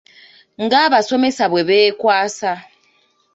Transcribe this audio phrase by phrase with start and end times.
[0.63, 2.51] Ng’abasomesa bwe beekwasa.